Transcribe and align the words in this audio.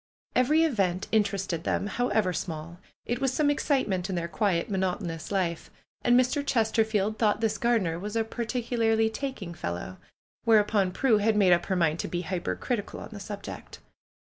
Every 0.35 0.63
event 0.63 1.07
inter 1.11 1.37
ested 1.37 1.61
them, 1.61 1.85
however 1.85 2.33
small. 2.33 2.79
It 3.05 3.21
was 3.21 3.31
some 3.31 3.51
excitement 3.51 4.09
in 4.09 4.15
their 4.15 4.27
quiet, 4.27 4.67
monotonous 4.67 5.31
life. 5.31 5.69
And 6.01 6.19
Mr. 6.19 6.43
Chesterfield 6.43 7.19
thought 7.19 7.39
this 7.39 7.59
gardener 7.59 7.99
was 7.99 8.15
a 8.15 8.23
particularly 8.23 9.11
taking" 9.11 9.53
fel 9.53 9.73
low. 9.75 9.97
Whereupon 10.43 10.91
Prue 10.91 11.19
had 11.19 11.35
made 11.37 11.53
up 11.53 11.67
her 11.67 11.75
mind 11.75 11.99
to 11.99 12.07
be 12.07 12.21
hypercritical 12.21 12.99
on 12.99 13.09
the 13.11 13.19
subject. 13.19 13.77